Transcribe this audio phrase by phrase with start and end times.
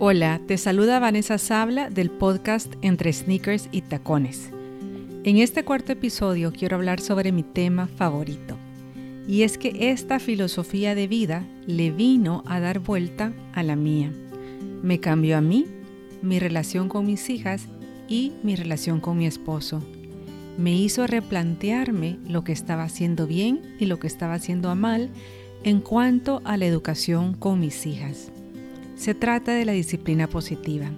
[0.00, 4.50] Hola, te saluda Vanessa Sabla del podcast Entre Sneakers y Tacones.
[5.24, 8.56] En este cuarto episodio quiero hablar sobre mi tema favorito.
[9.26, 14.12] Y es que esta filosofía de vida le vino a dar vuelta a la mía.
[14.84, 15.66] Me cambió a mí,
[16.22, 17.66] mi relación con mis hijas
[18.06, 19.82] y mi relación con mi esposo.
[20.58, 25.10] Me hizo replantearme lo que estaba haciendo bien y lo que estaba haciendo mal
[25.64, 28.30] en cuanto a la educación con mis hijas.
[28.98, 30.90] Se trata de la disciplina positiva.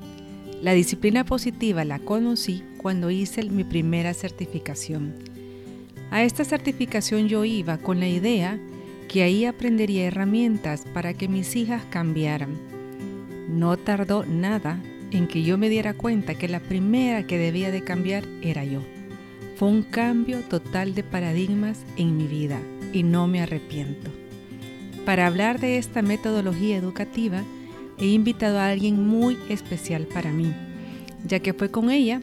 [0.62, 5.16] La disciplina positiva la conocí cuando hice mi primera certificación.
[6.10, 8.58] A esta certificación yo iba con la idea
[9.06, 12.56] que ahí aprendería herramientas para que mis hijas cambiaran.
[13.50, 17.84] No tardó nada en que yo me diera cuenta que la primera que debía de
[17.84, 18.80] cambiar era yo.
[19.56, 22.60] Fue un cambio total de paradigmas en mi vida
[22.94, 24.10] y no me arrepiento.
[25.04, 27.44] Para hablar de esta metodología educativa,
[28.00, 30.52] he invitado a alguien muy especial para mí,
[31.26, 32.22] ya que fue con ella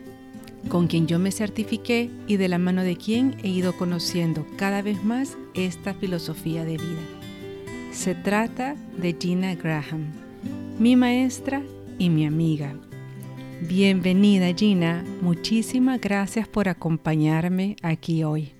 [0.69, 4.81] con quien yo me certifiqué y de la mano de quien he ido conociendo cada
[4.81, 7.01] vez más esta filosofía de vida.
[7.91, 10.11] Se trata de Gina Graham,
[10.77, 11.61] mi maestra
[11.97, 12.75] y mi amiga.
[13.61, 18.56] Bienvenida Gina, muchísimas gracias por acompañarme aquí hoy.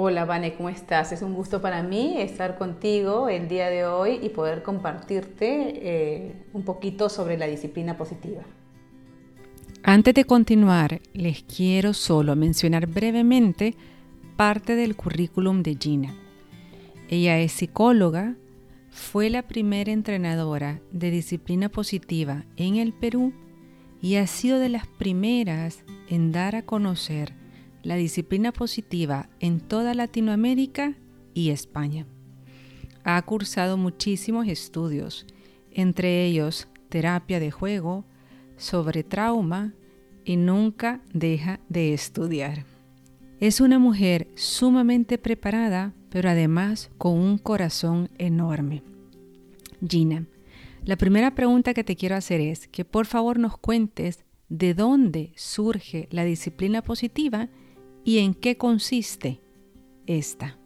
[0.00, 1.10] Hola, Vane, ¿cómo estás?
[1.10, 6.36] Es un gusto para mí estar contigo el día de hoy y poder compartirte eh,
[6.52, 8.42] un poquito sobre la disciplina positiva.
[9.82, 13.74] Antes de continuar, les quiero solo mencionar brevemente
[14.36, 16.14] parte del currículum de Gina.
[17.08, 18.36] Ella es psicóloga,
[18.90, 23.32] fue la primera entrenadora de disciplina positiva en el Perú
[24.00, 27.32] y ha sido de las primeras en dar a conocer
[27.82, 30.94] la disciplina positiva en toda Latinoamérica
[31.34, 32.06] y España.
[33.04, 35.26] Ha cursado muchísimos estudios,
[35.70, 38.04] entre ellos terapia de juego,
[38.56, 39.74] sobre trauma
[40.24, 42.64] y nunca deja de estudiar.
[43.40, 48.82] Es una mujer sumamente preparada, pero además con un corazón enorme.
[49.86, 50.26] Gina,
[50.84, 55.32] la primera pregunta que te quiero hacer es que por favor nos cuentes de dónde
[55.36, 57.48] surge la disciplina positiva
[58.08, 59.42] y en qué consiste
[60.06, 60.56] esta.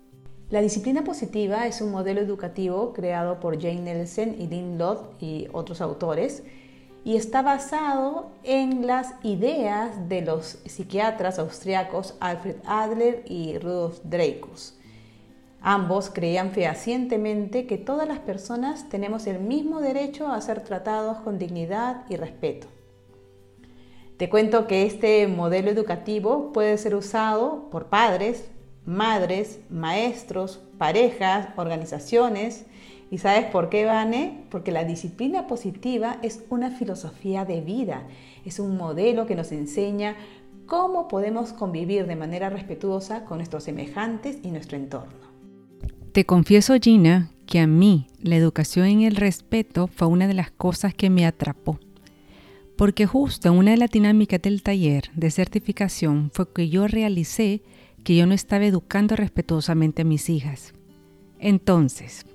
[0.49, 5.49] La disciplina positiva es un modelo educativo creado por Jane Nelson y Dean Lott y
[5.53, 6.45] otros autores
[7.03, 14.79] y está basado en las ideas de los psiquiatras austriacos Alfred Adler y Rudolf Dreikurs.
[15.61, 21.41] Ambos creían fehacientemente que todas las personas tenemos el mismo derecho a ser tratados con
[21.41, 22.69] dignidad y respeto.
[24.23, 28.49] Te cuento que este modelo educativo puede ser usado por padres,
[28.87, 32.65] madres, maestros, parejas, organizaciones.
[33.11, 34.45] ¿Y sabes por qué, Vane?
[34.49, 38.07] Porque la disciplina positiva es una filosofía de vida,
[38.45, 40.15] es un modelo que nos enseña
[40.67, 45.19] cómo podemos convivir de manera respetuosa con nuestros semejantes y nuestro entorno.
[46.13, 50.53] Te confieso, Gina, que a mí la educación en el respeto fue una de las
[50.53, 51.81] cosas que me atrapó
[52.77, 57.63] porque justo en una de las dinámicas del taller de certificación fue que yo realicé
[58.05, 60.73] que yo no estaba educando respetuosamente a mis hijas.
[61.39, 62.27] Entonces,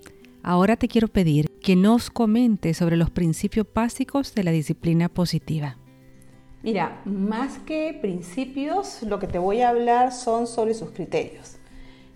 [0.43, 5.77] ahora te quiero pedir que nos comentes sobre los principios básicos de la disciplina positiva.
[6.63, 11.57] Mira, más que principios, lo que te voy a hablar son sobre sus criterios.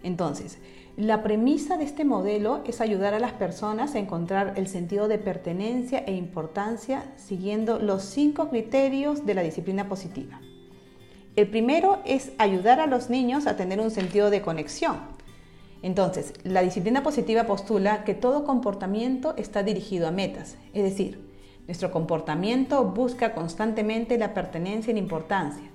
[0.03, 0.57] Entonces,
[1.01, 5.17] la premisa de este modelo es ayudar a las personas a encontrar el sentido de
[5.17, 10.39] pertenencia e importancia siguiendo los cinco criterios de la disciplina positiva.
[11.35, 14.97] El primero es ayudar a los niños a tener un sentido de conexión.
[15.81, 21.31] Entonces, la disciplina positiva postula que todo comportamiento está dirigido a metas, es decir,
[21.65, 25.70] nuestro comportamiento busca constantemente la pertenencia e importancia.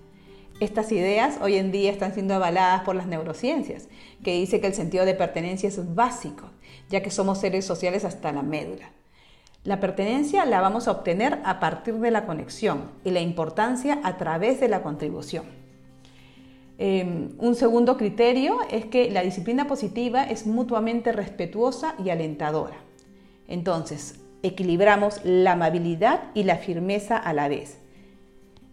[0.58, 3.88] Estas ideas hoy en día están siendo avaladas por las neurociencias,
[4.24, 6.48] que dice que el sentido de pertenencia es básico,
[6.88, 8.90] ya que somos seres sociales hasta la médula.
[9.64, 14.16] La pertenencia la vamos a obtener a partir de la conexión y la importancia a
[14.16, 15.44] través de la contribución.
[16.78, 22.76] Em, un segundo criterio es que la disciplina positiva es mutuamente respetuosa y alentadora.
[23.46, 27.78] Entonces, equilibramos la amabilidad y la firmeza a la vez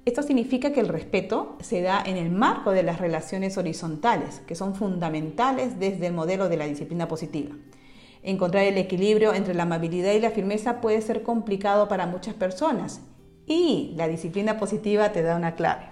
[0.05, 4.55] esto significa que el respeto se da en el marco de las relaciones horizontales, que
[4.55, 7.55] son fundamentales desde el modelo de la disciplina positiva.
[8.21, 13.01] Encontrar el equilibrio entre la amabilidad y la firmeza puede ser complicado para muchas personas
[13.45, 15.85] y la disciplina positiva te da una clave.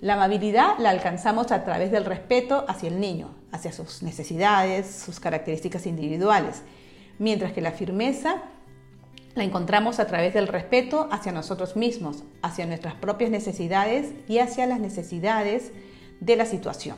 [0.00, 5.20] La amabilidad la alcanzamos a través del respeto hacia el niño, hacia sus necesidades, sus
[5.20, 6.62] características individuales,
[7.18, 8.42] mientras que la firmeza
[9.38, 14.66] La encontramos a través del respeto hacia nosotros mismos, hacia nuestras propias necesidades y hacia
[14.66, 15.70] las necesidades
[16.18, 16.96] de la situación.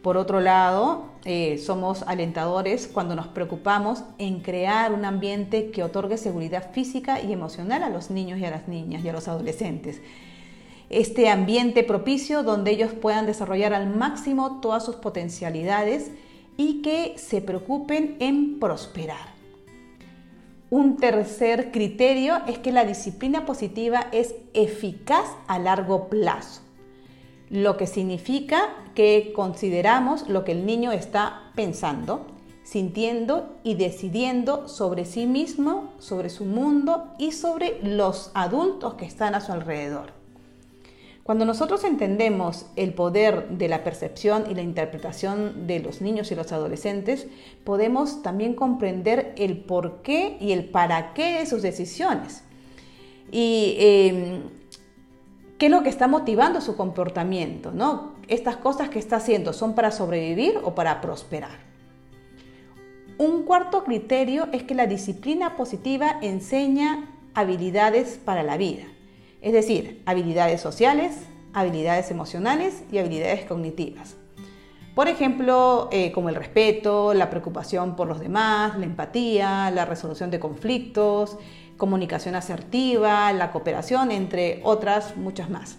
[0.00, 6.18] Por otro lado, eh, somos alentadores cuando nos preocupamos en crear un ambiente que otorgue
[6.18, 10.02] seguridad física y emocional a los niños y a las niñas y a los adolescentes.
[10.88, 16.12] Este ambiente propicio donde ellos puedan desarrollar al máximo todas sus potencialidades
[16.56, 19.33] y que se preocupen en prosperar.
[20.74, 26.64] Un tercer criterio es que la disciplina positiva es eficaz a largo plazo
[27.54, 32.26] lo que significa que consideramos lo que el niño está pensando,
[32.64, 39.36] sintiendo y decidiendo sobre sí mismo, sobre su mundo y sobre los adultos que están
[39.36, 40.23] a su alrededor.
[41.24, 46.34] Cuando nosotros entendemos el poder de la percepción y la interpretación de los niños y
[46.34, 47.26] los adolescentes,
[47.64, 52.44] podemos también comprender el por qué y el para qué de sus decisiones.
[53.32, 54.42] Y em,
[55.56, 58.12] qué es lo que está motivando su comportamiento, ¿no?
[58.28, 61.58] Estas cosas que está haciendo son para sobrevivir o para prosperar.
[63.16, 68.84] Un cuarto criterio es que la disciplina positiva enseña habilidades para la vida,
[69.44, 71.12] es decir, habilidades sociales,
[71.52, 74.16] habilidades emocionales y habilidades cognitivas.
[74.94, 80.30] Por ejemplo, eh, como el respeto, la preocupación por los demás, la empatía, la resolución
[80.30, 81.36] de conflictos,
[81.76, 85.76] comunicación asertiva, la cooperación, entre otras muchas más.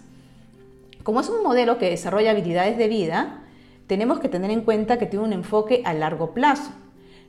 [1.02, 3.42] Como es un modelo que desarrolla habilidades de vida,
[3.88, 6.70] tenemos que tener en cuenta que tiene un enfoque a largo plazo,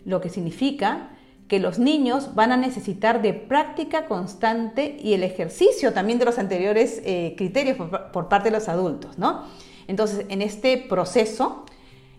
[0.06, 1.10] lo que significa
[1.48, 6.40] que los niños van a necesitar de práctica constante y el ejercicio también de los
[6.40, 9.44] anteriores eh, criterios por, parte de los adultos, ¿no?
[9.88, 11.66] Entonces, en este proceso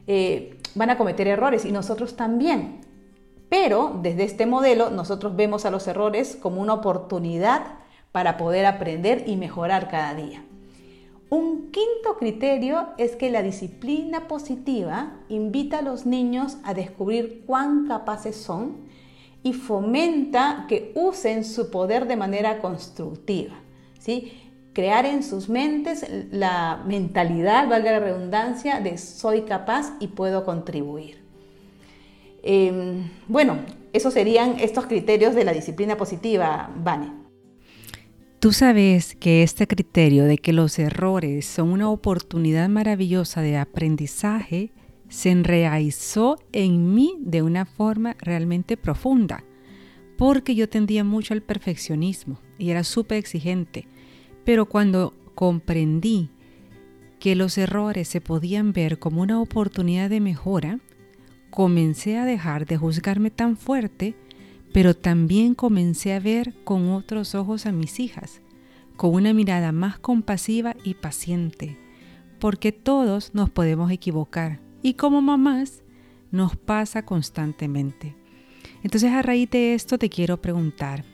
[0.06, 2.80] eh, van a cometer errores y nosotros también.
[3.50, 7.78] Pero desde este modelo nosotros vemos a los errores como una oportunidad
[8.12, 10.42] para poder aprender y mejorar cada día.
[11.30, 17.86] Un quinto criterio es que la disciplina positiva invita a los niños a descubrir cuán
[17.86, 18.87] capaces son
[19.48, 23.54] y fomenta que usen su poder de manera constructiva.
[23.98, 24.32] ¿sí?
[24.74, 31.24] Crear en sus mentes la mentalidad, valga la redundancia, de soy capaz y puedo contribuir.
[32.42, 33.58] Em, bueno,
[33.94, 37.10] esos serían estos criterios de la disciplina positiva, Vane.
[38.38, 44.72] Tú sabes que este criterio de que los errores son una oportunidad maravillosa de aprendizaje
[45.08, 49.44] se enraizó en mí de una forma realmente profunda,
[50.16, 53.86] porque yo tendía mucho al perfeccionismo y era súper exigente,
[54.44, 56.30] pero cuando comprendí
[57.20, 60.78] que los errores se podían ver como una oportunidad de mejora,
[61.50, 64.14] comencé a dejar de juzgarme tan fuerte,
[64.72, 68.40] pero también comencé a ver con otros ojos a mis hijas,
[68.96, 71.78] con una mirada más compasiva y paciente,
[72.38, 75.82] porque todos nos podemos equivocar y como mamás
[76.30, 78.14] nos pasa constantemente.
[78.82, 81.04] Entonces a raíz de esto te quiero preguntar,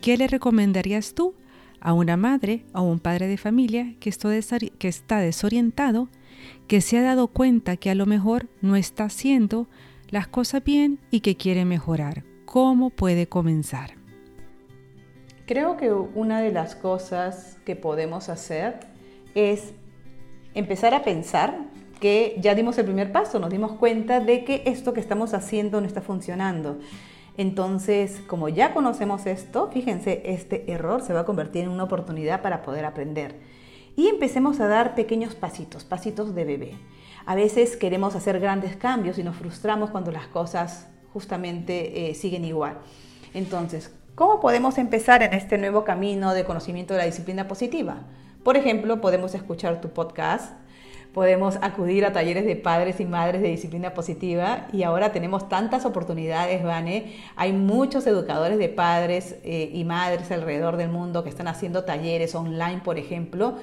[0.00, 1.34] ¿qué le recomendarías tú
[1.80, 6.08] a una madre o un padre de familia que está desorientado
[6.66, 9.66] que se ha dado cuenta que a lo mejor no está haciendo
[10.10, 12.24] las cosas bien y que quiere mejorar.
[12.44, 13.94] ¿Cómo puede comenzar?
[15.46, 18.80] Creo que una de las cosas que podemos hacer
[19.34, 19.72] es
[20.54, 21.65] empezar a pensar
[22.00, 25.80] que ya dimos el primer paso, nos dimos cuenta de que esto que estamos haciendo
[25.80, 26.78] no está funcionando.
[27.36, 32.42] Entonces, como ya conocemos esto, fíjense, este error se va a convertir en una oportunidad
[32.42, 33.36] para poder aprender
[33.96, 36.74] y empecemos a dar pequeños pasitos, pasitos de bebé.
[37.24, 42.44] A veces queremos hacer grandes cambios y nos frustramos cuando las cosas justamente eh, siguen
[42.44, 42.78] igual.
[43.34, 48.02] Entonces, ¿cómo podemos empezar en este nuevo camino de conocimiento de la disciplina positiva?
[48.44, 50.52] Por ejemplo, podemos escuchar tu podcast,
[51.16, 55.86] podemos acudir a talleres de padres y madres de disciplina positiva y ahora tenemos tantas
[55.86, 57.14] oportunidades, Vane.
[57.36, 62.34] Hay muchos educadores de padres eh, y madres alrededor del mundo que están haciendo talleres
[62.34, 63.54] online, por ejemplo,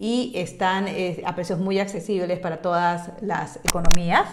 [0.00, 4.24] y están eh, a precios muy accesibles para todas las economías.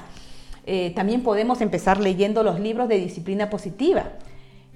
[0.65, 4.13] Eh, también podemos empezar leyendo los libros de disciplina positiva.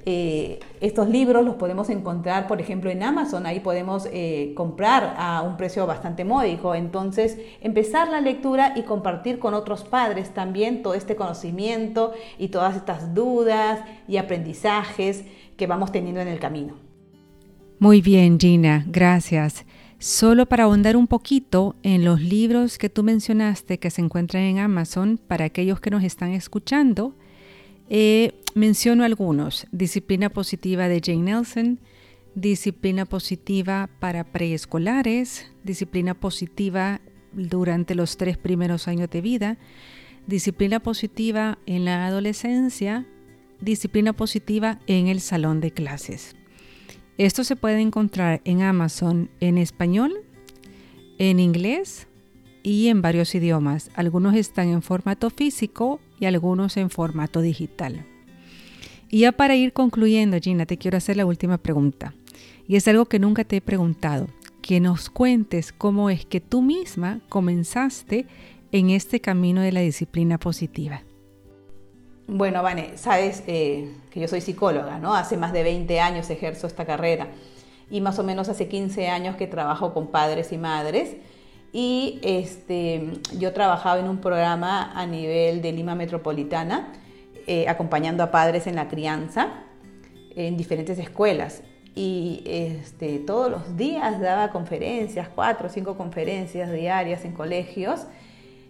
[0.07, 3.45] Eh, estos libros los podemos encontrar, por ejemplo, en Amazon.
[3.45, 4.07] Ahí podemos
[4.55, 6.75] comprar a un precio bastante módico.
[6.75, 12.75] Entonces, empezar la lectura y compartir con otros padres también todo este conocimiento y todas
[12.75, 15.25] estas dudas y aprendizajes
[15.57, 16.75] que vamos teniendo en el camino.
[17.79, 18.85] Muy bien, Gina.
[18.87, 19.65] Gracias.
[19.99, 24.59] Solo para ahondar un poquito en los libros que tú mencionaste que se encuentran en
[24.59, 27.13] Amazon, para aquellos que nos están escuchando,
[27.89, 29.67] eh, menciono algunos.
[29.71, 31.79] Disciplina positiva de Jane Nelson,
[32.33, 37.01] disciplina positiva para preescolares, disciplina positiva
[37.33, 39.57] durante los tres primeros años de vida,
[40.25, 43.05] disciplina positiva en la adolescencia,
[43.59, 46.35] disciplina positiva en el salón de clases.
[47.17, 50.13] Esto se puede encontrar en Amazon en español,
[51.17, 52.07] en inglés
[52.63, 53.91] y en varios idiomas.
[53.95, 58.05] Algunos están en formato físico y algunos en formato digital.
[59.09, 62.13] Y ya para ir concluyendo, Gina, te quiero hacer la última pregunta.
[62.67, 64.27] Y es algo que nunca te he preguntado.
[64.61, 68.25] Que nos cuentes cómo es que tú misma comenzaste
[68.71, 71.03] en este camino de la disciplina positiva.
[72.27, 75.13] Bueno, Vane, sabes eh, que yo soy psicóloga, ¿no?
[75.13, 77.27] Hace más de 20 años ejerzo esta carrera
[77.89, 81.15] y más o menos hace 15 años que trabajo con padres y madres.
[81.71, 86.93] Y este, yo trabajaba en un programa a nivel de Lima Metropolitana,
[87.47, 89.49] eh, acompañando a padres en la crianza
[90.35, 91.63] en diferentes escuelas.
[91.95, 98.07] Y este, todos los días daba conferencias, cuatro o cinco conferencias diarias en colegios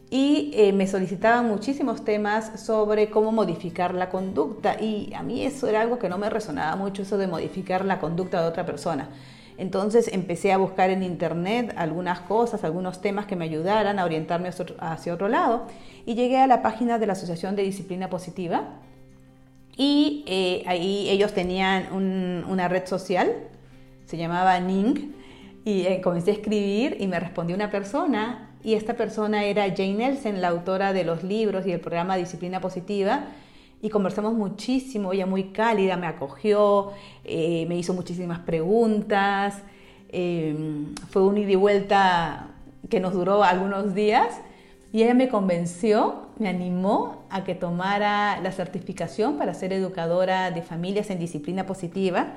[0.10, 5.67] y eh, me solicitaban muchísimos temas sobre cómo modificar la conducta y a mí eso
[5.67, 9.10] era algo que no me resonaba mucho, eso de modificar la conducta de otra persona.
[9.58, 14.50] Entonces empecé a buscar en internet algunas cosas, algunos temas que me ayudaran a orientarme
[14.80, 15.68] hacia otro lado
[16.06, 18.66] y llegué a la página de la Asociación de Disciplina Positiva
[19.78, 23.32] y eh, ahí ellos tenían una red social,
[24.06, 25.14] se llamaba Ning,
[25.66, 29.96] y eh, comencé a escribir y me respondió una persona y esta persona era Jane
[29.96, 33.26] Nelson, la autora de los libros y el programa Disciplina Positiva.
[33.86, 39.62] Y conversamos muchísimo, ella muy cálida, me acogió, eh, me hizo muchísimas preguntas.
[40.10, 42.48] Em, fue un ida y vuelta
[42.89, 44.42] que nos duró algunos días
[44.92, 50.63] y ella me convenció, me animó a que tomara la certificación para ser educadora de
[50.63, 52.30] familias en disciplina positiva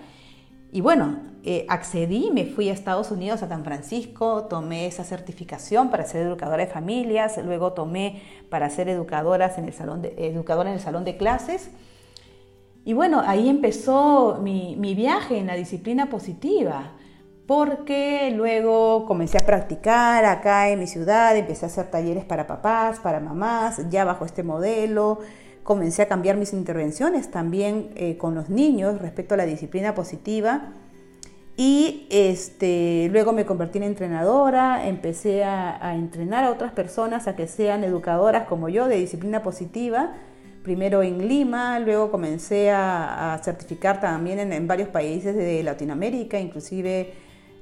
[0.71, 5.91] y bueno, eh, accedí, me fui a Estados Unidos, a San Francisco, tomé esa certificación
[5.91, 10.69] para ser educadora de familias, luego tomé para ser educadoras en el salón de, educadora
[10.69, 11.71] en el salón de clases.
[12.85, 16.93] Y bueno, ahí empezó mi, mi viaje en la disciplina positiva,
[17.47, 22.99] porque luego comencé a practicar acá en mi ciudad, empecé a hacer talleres para papás,
[22.99, 25.21] para mamás, ya bajo este modelo
[25.69, 30.73] comencé a cambiar mis intervenciones también eh, con los niños respecto a la disciplina positiva.
[31.59, 37.47] Y este, luego me convertí en entrenadora, empecé a, entrenar a otras personas a que
[37.47, 40.15] sean educadoras como yo de disciplina positiva,
[40.63, 47.13] primero en Lima, luego comencé a, certificar también en, en, varios países de Latinoamérica, inclusive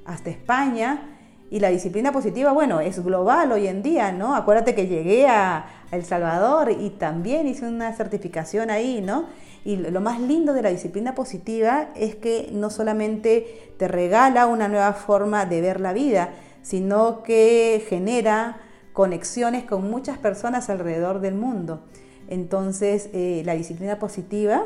[0.05, 1.16] hasta España.
[1.49, 4.35] Y la disciplina positiva, bueno, es global hoy en día, ¿no?
[4.35, 9.25] Acuérdate que llegué a, El Salvador y también hice una certificación ahí, ¿no?
[9.63, 14.67] Y lo más lindo de la disciplina positiva es que no solamente te regala una
[14.67, 18.57] nueva forma de ver la vida, sino que genera
[18.91, 21.83] conexiones con muchas personas alrededor del mundo.
[22.27, 24.65] Entonces, eh, la disciplina positiva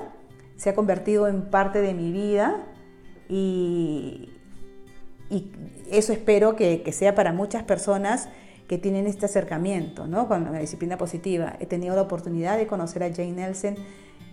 [0.58, 2.64] se ha convertido en parte de mi vida
[3.30, 4.30] y,
[5.32, 5.50] y
[5.90, 8.28] eso espero que, sea para muchas personas
[8.68, 10.28] que tienen este acercamiento ¿no?
[10.28, 11.56] con la disciplina positiva.
[11.60, 13.76] He tenido la oportunidad de conocer a Jane Nelson,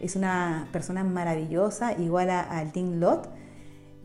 [0.01, 3.29] es una persona maravillosa, igual a, a Lynn Lott.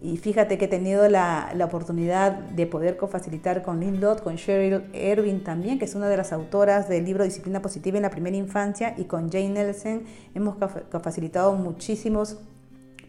[0.02, 4.36] Y fíjate que he tenido la, la oportunidad de poder cofacilitar con Lynn Lott, con
[4.36, 8.10] Cheryl Erwin también, que es una de las autoras del libro Disciplina Positiva en la
[8.10, 10.04] Primera Infancia, y con Jane Nelson
[10.36, 10.58] hemos
[10.92, 12.38] cofacilitado muchísimos,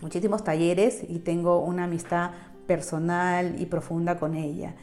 [0.01, 2.31] muchísimos talleres y tengo una amistad
[2.67, 4.75] personal y profunda con ella.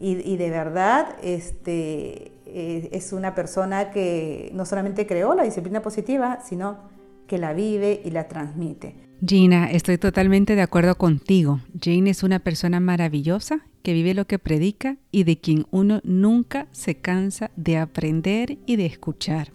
[0.00, 6.38] Y, de verdad este, eh, es una persona que no solamente creó la disciplina positiva,
[6.40, 6.78] sino
[7.26, 8.94] que la vive y la transmite.
[9.26, 11.60] Gina, estoy totalmente de acuerdo contigo.
[11.80, 16.68] Jane es una persona maravillosa que vive lo que predica y de quien uno nunca
[16.70, 19.50] se cansa de aprender y de escuchar.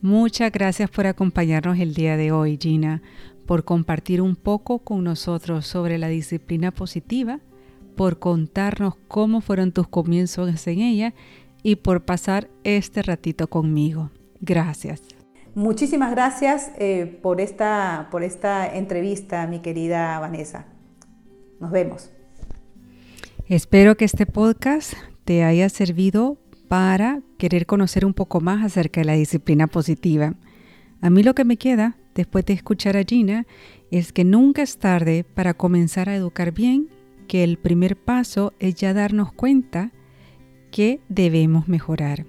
[0.00, 3.02] Muchas gracias por acompañarnos el día de hoy, Gina
[3.46, 7.40] por compartir un poco con nosotros sobre la disciplina positiva,
[7.96, 11.14] por contarnos cómo fueron tus comienzos en ella
[11.62, 14.10] y por pasar este ratito conmigo.
[14.40, 15.02] Gracias.
[15.54, 20.66] Muchísimas gracias eh, por, esta, por esta entrevista, mi querida Vanessa.
[21.60, 22.10] Nos vemos.
[23.46, 24.94] Espero que este podcast
[25.24, 30.34] te haya servido para querer conocer un poco más acerca de la disciplina positiva.
[31.02, 33.46] A mí lo que me queda después de escuchar a Gina
[33.90, 36.88] es que nunca es tarde para comenzar a educar bien,
[37.28, 39.92] que el primer paso es ya darnos cuenta
[40.70, 42.26] que debemos mejorar.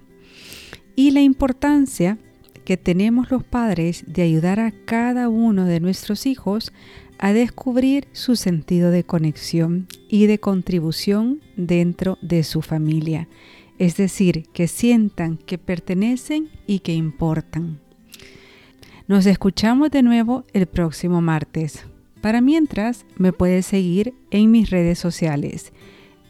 [0.96, 2.18] Y la importancia
[2.64, 6.72] que tenemos los padres de ayudar a cada uno de nuestros hijos
[7.18, 13.28] a descubrir su sentido de conexión y de contribución dentro de su familia,
[13.78, 17.83] es decir, que sientan que pertenecen y que importan.
[19.06, 21.84] Nos escuchamos de nuevo el próximo martes.
[22.22, 25.74] Para mientras, me puedes seguir en mis redes sociales,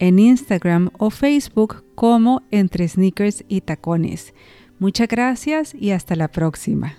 [0.00, 4.34] en Instagram o Facebook como Entre Sneakers y Tacones.
[4.80, 6.96] Muchas gracias y hasta la próxima.